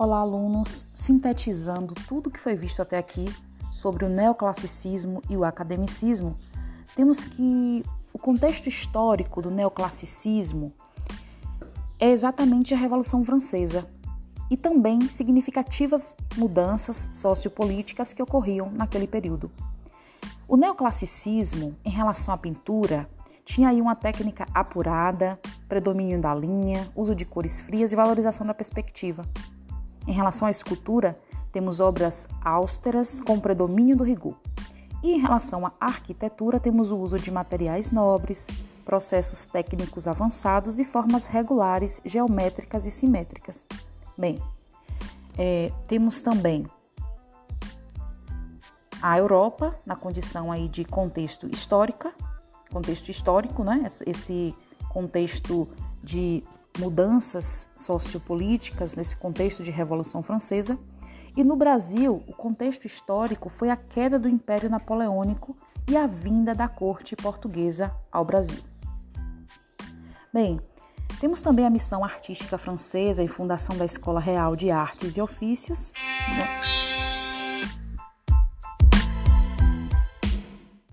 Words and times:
Olá, 0.00 0.20
alunos! 0.20 0.86
Sintetizando 0.94 1.92
tudo 2.06 2.30
que 2.30 2.38
foi 2.38 2.54
visto 2.54 2.80
até 2.80 2.96
aqui 2.96 3.24
sobre 3.72 4.04
o 4.04 4.08
neoclassicismo 4.08 5.20
e 5.28 5.36
o 5.36 5.44
academicismo, 5.44 6.36
temos 6.94 7.24
que 7.24 7.84
o 8.12 8.16
contexto 8.16 8.68
histórico 8.68 9.42
do 9.42 9.50
neoclassicismo 9.50 10.72
é 11.98 12.10
exatamente 12.10 12.72
a 12.72 12.76
Revolução 12.76 13.24
Francesa 13.24 13.90
e 14.48 14.56
também 14.56 15.00
significativas 15.00 16.16
mudanças 16.36 17.08
sociopolíticas 17.12 18.12
que 18.12 18.22
ocorriam 18.22 18.70
naquele 18.70 19.08
período. 19.08 19.50
O 20.46 20.56
neoclassicismo, 20.56 21.76
em 21.84 21.90
relação 21.90 22.32
à 22.32 22.38
pintura, 22.38 23.10
tinha 23.44 23.70
aí 23.70 23.80
uma 23.80 23.96
técnica 23.96 24.46
apurada, 24.54 25.40
predomínio 25.68 26.20
da 26.20 26.32
linha, 26.32 26.88
uso 26.94 27.16
de 27.16 27.24
cores 27.24 27.60
frias 27.60 27.92
e 27.92 27.96
valorização 27.96 28.46
da 28.46 28.54
perspectiva. 28.54 29.24
Em 30.08 30.12
relação 30.12 30.48
à 30.48 30.50
escultura, 30.50 31.20
temos 31.52 31.80
obras 31.80 32.26
austeras 32.42 33.20
com 33.20 33.38
predomínio 33.38 33.94
do 33.94 34.02
rigor. 34.02 34.34
E 35.02 35.12
em 35.12 35.20
relação 35.20 35.66
à 35.66 35.72
arquitetura, 35.78 36.58
temos 36.58 36.90
o 36.90 36.96
uso 36.96 37.18
de 37.18 37.30
materiais 37.30 37.92
nobres, 37.92 38.48
processos 38.86 39.46
técnicos 39.46 40.08
avançados 40.08 40.78
e 40.78 40.84
formas 40.84 41.26
regulares, 41.26 42.00
geométricas 42.06 42.86
e 42.86 42.90
simétricas. 42.90 43.66
Bem, 44.16 44.42
é, 45.36 45.70
temos 45.86 46.22
também 46.22 46.66
a 49.02 49.18
Europa 49.18 49.78
na 49.84 49.94
condição 49.94 50.50
aí 50.50 50.68
de 50.68 50.86
contexto 50.86 51.46
histórica, 51.48 52.14
contexto 52.72 53.10
histórico, 53.10 53.62
né? 53.62 53.86
Esse 54.06 54.54
contexto 54.88 55.68
de 56.02 56.42
mudanças 56.78 57.68
sociopolíticas 57.76 58.94
nesse 58.94 59.16
contexto 59.16 59.62
de 59.62 59.70
Revolução 59.70 60.22
Francesa. 60.22 60.78
E 61.36 61.44
no 61.44 61.56
Brasil, 61.56 62.22
o 62.26 62.32
contexto 62.32 62.86
histórico 62.86 63.48
foi 63.48 63.70
a 63.70 63.76
queda 63.76 64.18
do 64.18 64.28
Império 64.28 64.70
Napoleônico 64.70 65.54
e 65.88 65.96
a 65.96 66.06
vinda 66.06 66.54
da 66.54 66.68
corte 66.68 67.16
portuguesa 67.16 67.94
ao 68.10 68.24
Brasil. 68.24 68.62
Bem, 70.32 70.60
temos 71.20 71.40
também 71.40 71.66
a 71.66 71.70
missão 71.70 72.04
artística 72.04 72.56
francesa 72.58 73.22
e 73.22 73.28
fundação 73.28 73.76
da 73.76 73.84
Escola 73.84 74.20
Real 74.20 74.54
de 74.54 74.70
Artes 74.70 75.16
e 75.16 75.20
Ofícios. 75.20 75.92